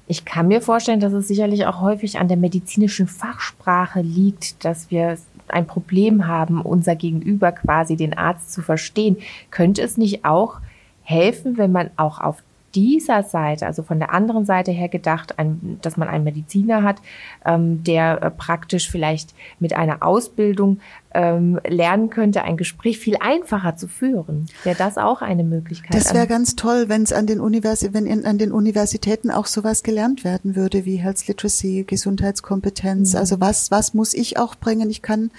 Ich 0.09 0.25
kann 0.25 0.49
mir 0.49 0.61
vorstellen, 0.61 0.99
dass 1.01 1.13
es 1.13 1.29
sicherlich 1.29 1.67
auch 1.67 1.81
häufig 1.81 2.19
an 2.19 2.27
der 2.27 2.37
medizinischen 2.37 3.07
Fachsprache 3.07 4.01
liegt, 4.01 4.65
dass 4.65 4.91
wir 4.91 5.19
ein 5.53 5.67
Problem 5.67 6.27
haben, 6.27 6.61
unser 6.61 6.97
Gegenüber 6.97 7.53
quasi 7.53 7.97
den 7.97 8.17
Arzt 8.17 8.53
zu 8.53 8.63
verstehen. 8.63 9.19
Könnte 9.51 9.83
es 9.83 9.97
nicht 9.97 10.25
auch 10.25 10.61
helfen, 11.03 11.57
wenn 11.57 11.73
man 11.73 11.91
auch 11.97 12.21
auf 12.21 12.43
dieser 12.77 13.23
Seite, 13.23 13.67
also 13.67 13.83
von 13.83 13.99
der 13.99 14.13
anderen 14.13 14.45
Seite 14.45 14.71
her 14.71 14.89
gedacht, 14.89 15.39
ein, 15.39 15.79
dass 15.81 15.97
man 15.97 16.09
einen 16.09 16.25
Mediziner 16.25 16.83
hat, 16.83 16.99
ähm, 17.45 17.83
der 17.83 18.23
äh, 18.23 18.31
praktisch 18.31 18.91
vielleicht 18.91 19.35
mit 19.59 19.75
einer 19.75 20.03
Ausbildung 20.03 20.79
ähm, 21.17 21.59
lernen 21.67 22.11
könnte, 22.11 22.43
ein 22.43 22.59
Gespräch 22.59 22.99
viel 22.99 23.17
einfacher 23.19 23.77
zu 23.77 23.89
führen. 23.89 24.47
Wäre 24.65 24.77
das 24.77 24.99
auch 24.99 25.23
eine 25.23 25.45
Möglichkeit? 25.45 25.95
Das 25.95 26.13
wäre 26.13 26.27
ganz 26.27 26.57
toll, 26.57 26.89
wenn 26.89 27.03
es 27.03 27.13
an 27.13 27.27
den 27.27 27.41
Universi 27.41 27.95
wenn 27.95 28.05
in, 28.05 28.27
an 28.27 28.37
den 28.37 28.53
Universitäten 28.53 29.31
auch 29.31 29.47
sowas 29.47 29.83
gelernt 29.83 30.25
werden 30.25 30.57
würde, 30.57 30.85
wie 30.85 30.97
Health 30.97 31.27
Literacy, 31.27 31.85
Gesundheitskompetenz. 31.87 33.15
Mhm. 33.15 33.19
Also 33.19 33.41
was, 33.41 33.71
was 33.71 33.95
muss 33.95 34.13
ich 34.13 34.39
auch 34.39 34.57
bringen? 34.57 34.91
Ich 34.91 35.01
kann 35.01 35.31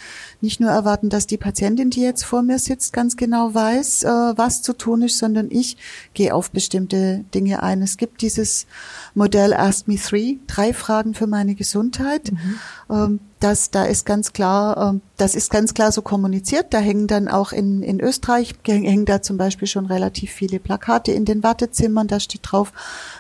nicht 0.41 0.60
nur 0.60 0.72
erwarten, 0.72 1.10
dass 1.10 1.27
die 1.27 1.38
Patientin, 1.38 1.91
die 1.91 2.01
jetzt 2.01 2.24
vor 2.24 2.41
mir 2.41 2.58
sitzt, 2.58 2.91
ganz 2.94 3.15
genau 3.15 3.53
weiß, 3.53 4.03
äh, 4.03 4.08
was 4.08 4.63
zu 4.63 4.74
tun 4.74 5.03
ist, 5.03 5.20
sondern 5.20 5.51
ich 5.51 5.77
gehe 6.15 6.34
auf 6.34 6.50
bestimmte 6.50 7.24
Dinge 7.34 7.63
ein. 7.63 7.81
Es 7.81 7.98
gibt 7.98 8.22
dieses 8.22 8.67
Modell 9.13 9.53
Ask 9.53 9.88
Me 9.88 9.98
Three, 9.98 10.38
drei 10.48 10.74
Fragen 10.74 11.13
für 11.13 11.27
meine 11.27 11.55
Gesundheit. 11.55 12.31
Mhm. 12.31 12.60
Ähm, 12.89 13.19
das, 13.39 13.69
da 13.69 13.84
ist 13.84 14.05
ganz 14.05 14.34
klar, 14.34 14.89
ähm, 14.89 15.01
das 15.15 15.36
ist 15.36 15.51
ganz 15.51 15.74
klar 15.74 15.91
so 15.91 16.01
kommuniziert. 16.01 16.74
Da 16.74 16.79
hängen 16.79 17.07
dann 17.07 17.27
auch 17.27 17.51
in, 17.51 17.84
in 17.84 18.00
Österreich, 18.00 18.55
hängen 18.65 19.05
da 19.05 19.22
zum 19.22 19.38
Beispiel 19.38 19.67
schon 19.67 19.86
relativ 19.86 20.31
viele 20.31 20.60
Plakate 20.60 21.12
in 21.12 21.25
den 21.25 21.43
Wartezimmern. 21.43 22.07
Da 22.07 22.19
steht 22.19 22.41
drauf, 22.43 22.74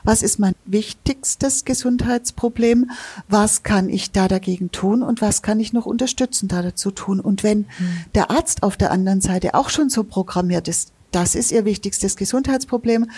was 0.03 0.23
ist 0.23 0.39
mein 0.39 0.55
wichtigstes 0.65 1.65
Gesundheitsproblem? 1.65 2.89
Was 3.27 3.63
kann 3.63 3.89
ich 3.89 4.11
da 4.11 4.27
dagegen 4.27 4.71
tun? 4.71 5.03
Und 5.03 5.21
was 5.21 5.41
kann 5.41 5.59
ich 5.59 5.73
noch 5.73 5.85
unterstützen 5.85 6.47
da 6.47 6.61
dazu 6.61 6.91
tun? 6.91 7.19
Und 7.19 7.43
wenn 7.43 7.59
mhm. 7.59 8.05
der 8.15 8.31
Arzt 8.31 8.63
auf 8.63 8.77
der 8.77 8.91
anderen 8.91 9.21
Seite 9.21 9.53
auch 9.53 9.69
schon 9.69 9.89
so 9.89 10.03
programmiert 10.03 10.67
ist, 10.67 10.93
das 11.11 11.35
ist 11.35 11.51
Ihr 11.51 11.65
wichtigstes 11.65 12.15
Gesundheitsproblem. 12.15 13.09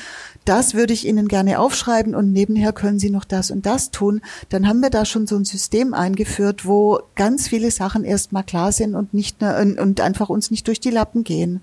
Das 0.46 0.74
würde 0.74 0.93
ich 0.93 1.08
Ihnen 1.08 1.27
gerne 1.27 1.60
aufschreiben 1.60 2.15
und 2.15 2.31
nebenher 2.31 2.74
können 2.74 3.00
Sie 3.00 3.10
noch 3.10 3.25
das 3.25 3.51
und 3.51 3.65
das 3.65 3.91
tun. 3.91 4.22
Dann 4.50 4.67
haben 4.67 4.81
wir 4.81 4.89
da 4.89 5.05
schon 5.05 5.27
so 5.27 5.36
ein 5.36 5.46
System 5.46 5.93
eingeführt, 5.93 6.65
wo 6.65 7.00
ganz 7.15 7.48
viele 7.48 7.72
Sachen 7.72 8.03
erstmal 8.03 8.43
klar 8.43 8.72
sind 8.72 8.96
und 8.96 9.13
nicht 9.13 9.41
und 9.41 10.01
einfach 10.01 10.29
uns 10.29 10.51
nicht 10.51 10.67
durch 10.67 10.79
die 10.79 10.91
Lappen 10.91 11.24
gehen. 11.24 11.62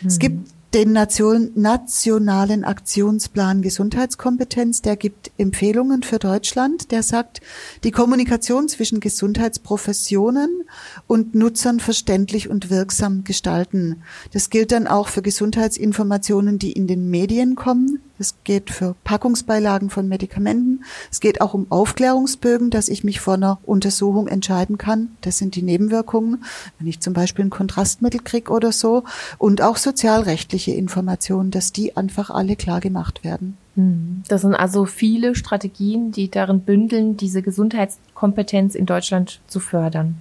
Mhm. 0.00 0.06
Es 0.08 0.18
gibt 0.18 0.55
den 0.74 0.92
Nation, 0.92 1.52
nationalen 1.54 2.64
Aktionsplan 2.64 3.62
Gesundheitskompetenz, 3.62 4.82
der 4.82 4.96
gibt 4.96 5.30
Empfehlungen 5.38 6.02
für 6.02 6.18
Deutschland. 6.18 6.90
Der 6.90 7.02
sagt, 7.02 7.40
die 7.84 7.92
Kommunikation 7.92 8.68
zwischen 8.68 9.00
Gesundheitsprofessionen 9.00 10.64
und 11.06 11.34
Nutzern 11.34 11.80
verständlich 11.80 12.50
und 12.50 12.68
wirksam 12.68 13.24
gestalten. 13.24 14.02
Das 14.32 14.50
gilt 14.50 14.72
dann 14.72 14.86
auch 14.86 15.08
für 15.08 15.22
Gesundheitsinformationen, 15.22 16.58
die 16.58 16.72
in 16.72 16.86
den 16.86 17.10
Medien 17.10 17.54
kommen. 17.54 18.00
Es 18.18 18.34
geht 18.44 18.70
für 18.70 18.94
Packungsbeilagen 19.04 19.90
von 19.90 20.08
Medikamenten. 20.08 20.84
Es 21.10 21.20
geht 21.20 21.40
auch 21.40 21.54
um 21.54 21.66
Aufklärungsbögen, 21.70 22.70
dass 22.70 22.88
ich 22.88 23.04
mich 23.04 23.20
vor 23.20 23.34
einer 23.34 23.58
Untersuchung 23.64 24.28
entscheiden 24.28 24.78
kann. 24.78 25.16
Das 25.20 25.38
sind 25.38 25.54
die 25.54 25.62
Nebenwirkungen, 25.62 26.44
wenn 26.78 26.86
ich 26.86 27.00
zum 27.00 27.12
Beispiel 27.12 27.44
ein 27.44 27.50
Kontrastmittel 27.50 28.20
kriege 28.22 28.52
oder 28.52 28.72
so. 28.72 29.04
Und 29.38 29.62
auch 29.62 29.76
sozialrechtliche 29.76 30.72
Informationen, 30.72 31.50
dass 31.50 31.72
die 31.72 31.96
einfach 31.96 32.30
alle 32.30 32.56
klar 32.56 32.80
gemacht 32.80 33.24
werden. 33.24 33.56
Hm. 33.74 34.22
Das 34.28 34.42
sind 34.42 34.54
also 34.54 34.86
viele 34.86 35.34
Strategien, 35.34 36.12
die 36.12 36.30
darin 36.30 36.60
bündeln, 36.60 37.16
diese 37.16 37.42
Gesundheitskompetenz 37.42 38.74
in 38.74 38.86
Deutschland 38.86 39.40
zu 39.46 39.60
fördern. 39.60 40.16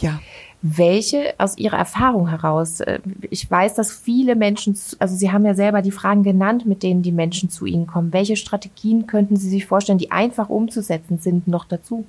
Ja. 0.00 0.20
Welche 0.62 1.34
aus 1.38 1.58
Ihrer 1.58 1.76
Erfahrung 1.76 2.28
heraus, 2.28 2.80
äh, 2.80 3.00
ich 3.30 3.50
weiß, 3.50 3.74
dass 3.74 3.92
viele 3.92 4.36
Menschen, 4.36 4.78
also 5.00 5.16
Sie 5.16 5.32
haben 5.32 5.44
ja 5.44 5.54
selber 5.54 5.82
die 5.82 5.90
Fragen 5.90 6.22
genannt, 6.22 6.66
mit 6.66 6.84
denen 6.84 7.02
die 7.02 7.10
Menschen 7.10 7.50
zu 7.50 7.66
Ihnen 7.66 7.88
kommen. 7.88 8.12
Welche 8.12 8.36
Strategien 8.36 9.08
könnten 9.08 9.36
Sie 9.36 9.50
sich 9.50 9.66
vorstellen, 9.66 9.98
die 9.98 10.12
einfach 10.12 10.48
umzusetzen 10.48 11.18
sind, 11.18 11.48
noch 11.48 11.64
dazu? 11.64 12.04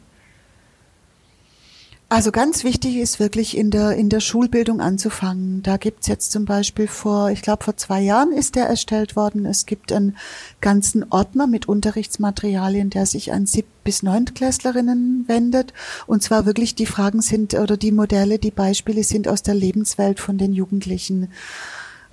Also 2.14 2.32
ganz 2.32 2.64
wichtig 2.64 2.98
ist 2.98 3.20
wirklich 3.20 3.58
in 3.58 3.72
der, 3.72 3.96
in 3.96 4.08
der 4.08 4.20
Schulbildung 4.20 4.82
anzufangen. 4.82 5.64
Da 5.64 5.78
gibt's 5.78 6.06
jetzt 6.06 6.32
zum 6.32 6.46
Beispiel 6.46 6.86
vor, 6.88 7.32
ich 7.32 7.42
glaube 7.42 7.64
vor 7.64 7.76
zwei 7.76 8.02
Jahren 8.02 8.32
ist 8.32 8.54
der 8.54 8.68
erstellt 8.68 9.16
worden. 9.16 9.48
Es 9.48 9.66
gibt 9.66 9.92
einen 9.92 10.16
ganzen 10.62 11.12
Ordner 11.12 11.48
mit 11.48 11.68
Unterrichtsmaterialien, 11.68 12.92
der 12.92 13.08
sich 13.08 13.34
an 13.34 13.48
Sieb- 13.48 13.66
bis 13.84 14.04
Neuntklässlerinnen 14.04 15.24
wendet. 15.28 15.74
Und 16.06 16.22
zwar 16.22 16.46
wirklich 16.46 16.76
die 16.76 16.86
Fragen 16.86 17.24
sind 17.24 17.56
oder 17.56 17.78
die 17.78 17.92
Modelle, 17.92 18.38
die 18.38 18.52
Beispiele 18.52 19.04
sind 19.04 19.28
aus 19.28 19.42
der 19.42 19.56
Lebenswelt 19.56 20.20
von 20.20 20.38
den 20.38 20.54
Jugendlichen 20.54 21.30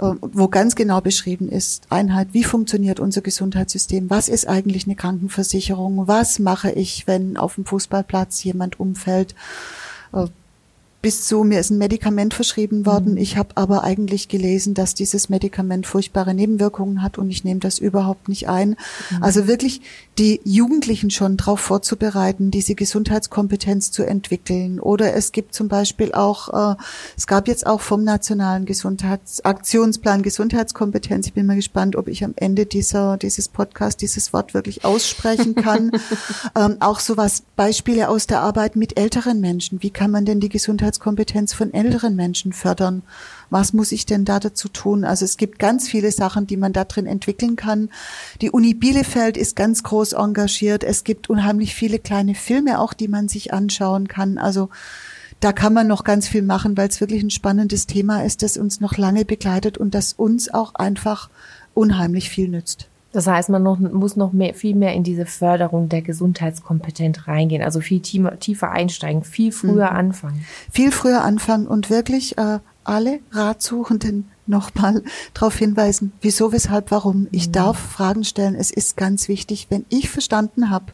wo 0.00 0.48
ganz 0.48 0.76
genau 0.76 1.00
beschrieben 1.00 1.48
ist, 1.48 1.86
Einheit, 1.90 2.28
wie 2.32 2.44
funktioniert 2.44 3.00
unser 3.00 3.20
Gesundheitssystem, 3.20 4.08
was 4.08 4.28
ist 4.28 4.48
eigentlich 4.48 4.86
eine 4.86 4.96
Krankenversicherung, 4.96 6.08
was 6.08 6.38
mache 6.38 6.70
ich, 6.70 7.06
wenn 7.06 7.36
auf 7.36 7.56
dem 7.56 7.66
Fußballplatz 7.66 8.42
jemand 8.42 8.80
umfällt, 8.80 9.34
äh, 10.14 10.26
bis 11.02 11.26
zu 11.26 11.44
mir 11.44 11.60
ist 11.60 11.70
ein 11.70 11.78
Medikament 11.78 12.34
verschrieben 12.34 12.84
worden. 12.84 13.12
Mhm. 13.12 13.18
Ich 13.18 13.36
habe 13.36 13.56
aber 13.56 13.84
eigentlich 13.84 14.28
gelesen, 14.28 14.74
dass 14.74 14.94
dieses 14.94 15.28
Medikament 15.28 15.86
furchtbare 15.86 16.34
Nebenwirkungen 16.34 17.02
hat 17.02 17.16
und 17.16 17.30
ich 17.30 17.42
nehme 17.44 17.60
das 17.60 17.78
überhaupt 17.78 18.28
nicht 18.28 18.48
ein. 18.48 18.70
Mhm. 19.10 19.22
Also 19.22 19.46
wirklich 19.46 19.80
die 20.18 20.40
Jugendlichen 20.44 21.10
schon 21.10 21.38
darauf 21.38 21.60
vorzubereiten, 21.60 22.50
diese 22.50 22.74
Gesundheitskompetenz 22.74 23.90
zu 23.90 24.02
entwickeln. 24.02 24.78
Oder 24.78 25.14
es 25.14 25.32
gibt 25.32 25.54
zum 25.54 25.68
Beispiel 25.68 26.12
auch, 26.12 26.74
äh, 26.74 26.76
es 27.16 27.26
gab 27.26 27.48
jetzt 27.48 27.66
auch 27.66 27.80
vom 27.80 28.04
Nationalen 28.04 28.66
Gesundheitsaktionsplan 28.66 30.22
Gesundheitskompetenz. 30.22 31.28
Ich 31.28 31.32
bin 31.32 31.46
mal 31.46 31.56
gespannt, 31.56 31.96
ob 31.96 32.08
ich 32.08 32.22
am 32.24 32.34
Ende 32.36 32.66
dieser 32.66 33.16
dieses 33.16 33.48
Podcast 33.48 34.02
dieses 34.02 34.34
Wort 34.34 34.52
wirklich 34.52 34.84
aussprechen 34.84 35.54
kann. 35.54 35.92
ähm, 36.58 36.76
auch 36.80 37.00
sowas 37.00 37.42
Beispiele 37.56 38.10
aus 38.10 38.26
der 38.26 38.40
Arbeit 38.40 38.76
mit 38.76 38.98
älteren 38.98 39.40
Menschen. 39.40 39.82
Wie 39.82 39.90
kann 39.90 40.10
man 40.10 40.26
denn 40.26 40.40
die 40.40 40.50
Gesundheitskompetenz 40.90 41.52
von 41.52 41.72
älteren 41.72 42.16
Menschen 42.16 42.52
fördern? 42.52 43.02
Was 43.48 43.72
muss 43.72 43.92
ich 43.92 44.06
denn 44.06 44.24
da 44.24 44.40
dazu 44.40 44.68
tun? 44.68 45.04
Also 45.04 45.24
es 45.24 45.36
gibt 45.36 45.58
ganz 45.58 45.88
viele 45.88 46.10
Sachen, 46.10 46.46
die 46.46 46.56
man 46.56 46.72
da 46.72 46.84
drin 46.84 47.06
entwickeln 47.06 47.56
kann. 47.56 47.90
Die 48.40 48.50
Uni 48.50 48.74
Bielefeld 48.74 49.36
ist 49.36 49.56
ganz 49.56 49.82
groß 49.82 50.12
engagiert. 50.12 50.82
Es 50.84 51.04
gibt 51.04 51.30
unheimlich 51.30 51.74
viele 51.74 51.98
kleine 51.98 52.34
Filme 52.34 52.80
auch, 52.80 52.92
die 52.92 53.08
man 53.08 53.28
sich 53.28 53.52
anschauen 53.52 54.08
kann. 54.08 54.38
Also 54.38 54.68
da 55.38 55.52
kann 55.52 55.72
man 55.72 55.86
noch 55.86 56.04
ganz 56.04 56.28
viel 56.28 56.42
machen, 56.42 56.76
weil 56.76 56.88
es 56.88 57.00
wirklich 57.00 57.22
ein 57.22 57.30
spannendes 57.30 57.86
Thema 57.86 58.24
ist, 58.24 58.42
das 58.42 58.56
uns 58.56 58.80
noch 58.80 58.96
lange 58.96 59.24
begleitet 59.24 59.78
und 59.78 59.94
das 59.94 60.12
uns 60.12 60.52
auch 60.52 60.74
einfach 60.74 61.30
unheimlich 61.72 62.28
viel 62.28 62.48
nützt. 62.48 62.88
Das 63.12 63.26
heißt, 63.26 63.48
man 63.48 63.62
noch, 63.62 63.78
muss 63.78 64.16
noch 64.16 64.32
mehr, 64.32 64.54
viel 64.54 64.76
mehr 64.76 64.94
in 64.94 65.02
diese 65.02 65.26
Förderung 65.26 65.88
der 65.88 66.02
Gesundheitskompetenz 66.02 67.26
reingehen, 67.26 67.62
also 67.62 67.80
viel 67.80 68.00
tiefer 68.00 68.70
einsteigen, 68.70 69.24
viel 69.24 69.50
früher 69.50 69.90
mhm. 69.90 69.96
anfangen. 69.96 70.44
Viel 70.70 70.92
früher 70.92 71.22
anfangen 71.22 71.66
und 71.66 71.90
wirklich 71.90 72.38
äh, 72.38 72.60
alle 72.84 73.18
Ratsuchenden 73.32 74.30
nochmal 74.46 75.02
darauf 75.34 75.56
hinweisen, 75.56 76.12
wieso, 76.20 76.52
weshalb, 76.52 76.90
warum. 76.92 77.26
Ich 77.32 77.48
mhm. 77.48 77.52
darf 77.52 77.78
Fragen 77.78 78.22
stellen. 78.22 78.54
Es 78.54 78.70
ist 78.70 78.96
ganz 78.96 79.28
wichtig, 79.28 79.66
wenn 79.70 79.84
ich 79.88 80.08
verstanden 80.08 80.70
habe, 80.70 80.86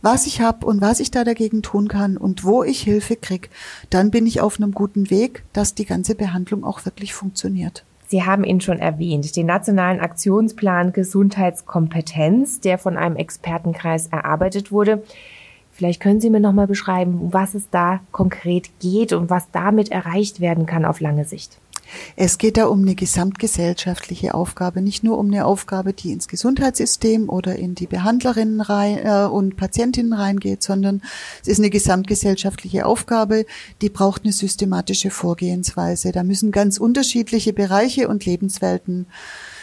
was 0.00 0.26
ich 0.26 0.40
habe 0.40 0.64
und 0.64 0.80
was 0.80 1.00
ich 1.00 1.10
da 1.10 1.24
dagegen 1.24 1.62
tun 1.62 1.88
kann 1.88 2.16
und 2.16 2.44
wo 2.44 2.62
ich 2.62 2.80
Hilfe 2.80 3.16
krieg, 3.16 3.50
dann 3.90 4.10
bin 4.10 4.26
ich 4.26 4.40
auf 4.40 4.56
einem 4.56 4.72
guten 4.72 5.10
Weg, 5.10 5.44
dass 5.52 5.74
die 5.74 5.84
ganze 5.84 6.14
Behandlung 6.14 6.64
auch 6.64 6.86
wirklich 6.86 7.12
funktioniert. 7.12 7.84
Sie 8.10 8.24
haben 8.24 8.42
ihn 8.42 8.60
schon 8.60 8.80
erwähnt, 8.80 9.36
den 9.36 9.46
Nationalen 9.46 10.00
Aktionsplan 10.00 10.92
Gesundheitskompetenz, 10.92 12.58
der 12.58 12.76
von 12.76 12.96
einem 12.96 13.14
Expertenkreis 13.14 14.08
erarbeitet 14.08 14.72
wurde. 14.72 15.04
Vielleicht 15.70 16.02
können 16.02 16.20
Sie 16.20 16.28
mir 16.28 16.40
noch 16.40 16.52
mal 16.52 16.66
beschreiben, 16.66 17.32
was 17.32 17.54
es 17.54 17.70
da 17.70 18.00
konkret 18.10 18.68
geht 18.80 19.12
und 19.12 19.30
was 19.30 19.52
damit 19.52 19.92
erreicht 19.92 20.40
werden 20.40 20.66
kann 20.66 20.84
auf 20.84 20.98
lange 20.98 21.24
Sicht. 21.24 21.60
Es 22.16 22.38
geht 22.38 22.56
da 22.56 22.66
um 22.66 22.82
eine 22.82 22.94
gesamtgesellschaftliche 22.94 24.34
Aufgabe, 24.34 24.80
nicht 24.80 25.04
nur 25.04 25.18
um 25.18 25.26
eine 25.26 25.44
Aufgabe, 25.44 25.92
die 25.92 26.12
ins 26.12 26.28
Gesundheitssystem 26.28 27.28
oder 27.28 27.56
in 27.56 27.74
die 27.74 27.86
Behandlerinnen 27.86 28.60
rein, 28.60 28.98
äh, 29.04 29.26
und 29.26 29.56
Patientinnen 29.56 30.12
reingeht, 30.12 30.62
sondern 30.62 31.02
es 31.42 31.48
ist 31.48 31.58
eine 31.58 31.70
gesamtgesellschaftliche 31.70 32.86
Aufgabe, 32.86 33.46
die 33.82 33.90
braucht 33.90 34.24
eine 34.24 34.32
systematische 34.32 35.10
Vorgehensweise. 35.10 36.12
Da 36.12 36.22
müssen 36.22 36.50
ganz 36.52 36.78
unterschiedliche 36.78 37.52
Bereiche 37.52 38.08
und 38.08 38.24
Lebenswelten 38.26 39.06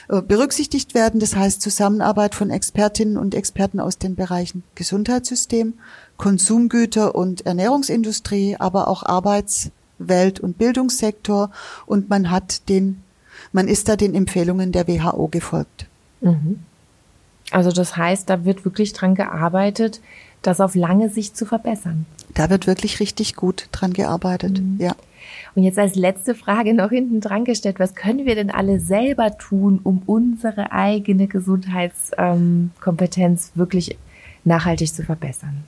äh, 0.09 0.21
berücksichtigt 0.21 0.93
werden. 0.93 1.19
Das 1.19 1.35
heißt 1.35 1.61
Zusammenarbeit 1.61 2.33
von 2.33 2.49
Expertinnen 2.49 3.17
und 3.17 3.35
Experten 3.35 3.79
aus 3.79 3.97
den 3.97 4.15
Bereichen 4.15 4.63
Gesundheitssystem, 4.75 5.73
Konsumgüter 6.15 7.13
und 7.13 7.45
Ernährungsindustrie, 7.45 8.55
aber 8.57 8.87
auch 8.87 9.03
Arbeits-, 9.03 9.71
Welt- 9.99 10.39
und 10.39 10.57
Bildungssektor 10.57 11.51
und 11.85 12.09
man 12.09 12.31
hat 12.31 12.69
den, 12.69 13.03
man 13.51 13.67
ist 13.67 13.89
da 13.89 13.95
den 13.95 14.15
Empfehlungen 14.15 14.71
der 14.71 14.87
WHO 14.87 15.27
gefolgt. 15.27 15.85
Mhm. 16.21 16.59
Also 17.51 17.71
das 17.71 17.95
heißt, 17.95 18.27
da 18.29 18.45
wird 18.45 18.65
wirklich 18.65 18.93
dran 18.93 19.13
gearbeitet, 19.15 20.01
das 20.41 20.61
auf 20.61 20.75
lange 20.75 21.09
Sicht 21.09 21.37
zu 21.37 21.45
verbessern. 21.45 22.05
Da 22.33 22.49
wird 22.49 22.67
wirklich 22.67 22.99
richtig 22.99 23.35
gut 23.35 23.69
dran 23.71 23.93
gearbeitet, 23.93 24.61
mhm. 24.61 24.77
ja. 24.79 24.93
Und 25.55 25.63
jetzt 25.63 25.79
als 25.79 25.95
letzte 25.95 26.35
Frage 26.35 26.73
noch 26.73 26.89
hinten 26.89 27.19
dran 27.19 27.43
gestellt, 27.43 27.79
was 27.79 27.95
können 27.95 28.25
wir 28.25 28.35
denn 28.35 28.51
alle 28.51 28.79
selber 28.79 29.37
tun, 29.37 29.81
um 29.83 30.01
unsere 30.05 30.71
eigene 30.71 31.27
Gesundheitskompetenz 31.27 33.51
wirklich 33.55 33.97
nachhaltig 34.43 34.93
zu 34.93 35.03
verbessern? 35.03 35.63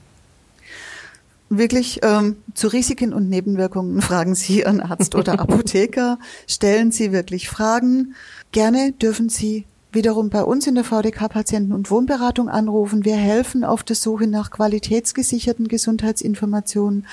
Wirklich 1.50 2.00
ähm, 2.02 2.36
zu 2.54 2.68
Risiken 2.68 3.12
und 3.12 3.28
Nebenwirkungen 3.28 4.00
fragen 4.00 4.34
Sie 4.34 4.60
Ihren 4.60 4.80
Arzt 4.80 5.14
oder 5.14 5.32
Apotheker. 5.40 6.18
Stellen 6.46 6.92
Sie 6.92 7.12
wirklich 7.12 7.48
Fragen. 7.50 8.14
Gerne 8.52 8.92
dürfen 8.92 9.28
Sie 9.28 9.66
wiederum 9.92 10.30
bei 10.30 10.42
uns 10.42 10.66
in 10.66 10.76
der 10.76 10.84
VDK 10.84 11.28
Patienten- 11.28 11.72
und 11.72 11.90
Wohnberatung 11.90 12.48
anrufen. 12.48 13.04
Wir 13.04 13.16
helfen 13.16 13.64
auf 13.64 13.82
der 13.82 13.96
Suche 13.96 14.28
nach 14.28 14.50
qualitätsgesicherten 14.50 15.66
Gesundheitsinformationen. 15.66 17.06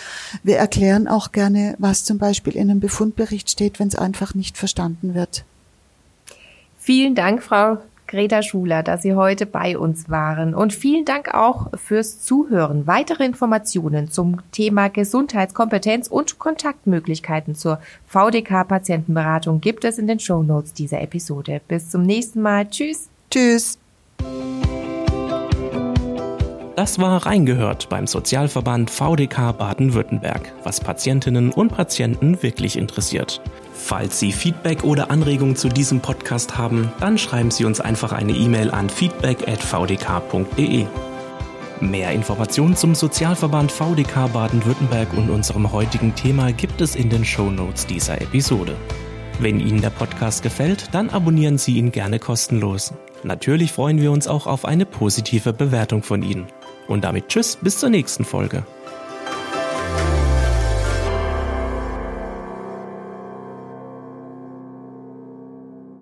Wir 0.43 0.57
erklären 0.57 1.07
auch 1.07 1.31
gerne, 1.31 1.75
was 1.79 2.03
zum 2.03 2.19
Beispiel 2.19 2.55
in 2.55 2.69
einem 2.69 2.79
Befundbericht 2.79 3.49
steht, 3.49 3.79
wenn 3.79 3.87
es 3.87 3.95
einfach 3.95 4.35
nicht 4.35 4.57
verstanden 4.57 5.15
wird. 5.15 5.43
Vielen 6.77 7.15
Dank, 7.15 7.41
Frau 7.41 7.79
Greta 8.07 8.41
Schuler, 8.41 8.83
dass 8.83 9.01
Sie 9.01 9.13
heute 9.13 9.45
bei 9.45 9.77
uns 9.77 10.09
waren. 10.09 10.55
Und 10.55 10.73
vielen 10.73 11.05
Dank 11.05 11.33
auch 11.33 11.67
fürs 11.75 12.21
Zuhören. 12.21 12.87
Weitere 12.87 13.25
Informationen 13.25 14.09
zum 14.09 14.37
Thema 14.51 14.89
Gesundheitskompetenz 14.89 16.07
und 16.07 16.39
Kontaktmöglichkeiten 16.39 17.55
zur 17.55 17.79
VDK-Patientenberatung 18.07 19.61
gibt 19.61 19.83
es 19.85 19.97
in 19.97 20.07
den 20.07 20.19
Show 20.19 20.43
Notes 20.43 20.73
dieser 20.73 21.01
Episode. 21.01 21.61
Bis 21.67 21.89
zum 21.89 22.03
nächsten 22.03 22.41
Mal. 22.41 22.69
Tschüss. 22.69 23.09
Tschüss. 23.29 23.77
Das 26.77 26.99
war 26.99 27.25
Reingehört 27.25 27.89
beim 27.89 28.05
Sozialverband 28.05 28.91
VDK 28.91 29.51
Baden-Württemberg, 29.57 30.53
was 30.63 30.79
Patientinnen 30.79 31.51
und 31.51 31.69
Patienten 31.69 32.43
wirklich 32.43 32.77
interessiert. 32.77 33.41
Falls 33.77 34.19
Sie 34.19 34.31
Feedback 34.33 34.83
oder 34.83 35.11
Anregungen 35.11 35.55
zu 35.55 35.69
diesem 35.69 36.01
Podcast 36.01 36.57
haben, 36.57 36.91
dann 36.99 37.17
schreiben 37.17 37.51
Sie 37.51 37.63
uns 37.63 37.79
einfach 37.79 38.11
eine 38.11 38.33
E-Mail 38.33 38.71
an 38.71 38.89
feedback@vdk.de. 38.89 40.85
Mehr 41.79 42.11
Informationen 42.11 42.75
zum 42.75 42.95
Sozialverband 42.95 43.71
VDK 43.71 44.27
Baden-Württemberg 44.33 45.13
und 45.13 45.29
unserem 45.29 45.71
heutigen 45.71 46.15
Thema 46.15 46.51
gibt 46.51 46.81
es 46.81 46.95
in 46.95 47.09
den 47.09 47.23
Show 47.23 47.51
Notes 47.51 47.85
dieser 47.85 48.19
Episode. 48.19 48.75
Wenn 49.39 49.59
Ihnen 49.59 49.81
der 49.81 49.91
Podcast 49.91 50.41
gefällt, 50.41 50.89
dann 50.93 51.11
abonnieren 51.11 51.59
Sie 51.59 51.77
ihn 51.77 51.91
gerne 51.91 52.17
kostenlos. 52.19 52.93
Natürlich 53.23 53.71
freuen 53.71 54.01
wir 54.01 54.11
uns 54.11 54.27
auch 54.27 54.47
auf 54.47 54.65
eine 54.65 54.87
positive 54.87 55.53
Bewertung 55.53 56.01
von 56.01 56.23
Ihnen. 56.23 56.47
Und 56.87 57.03
damit 57.03 57.29
Tschüss, 57.29 57.57
bis 57.61 57.77
zur 57.79 57.89
nächsten 57.89 58.25
Folge. 58.25 58.65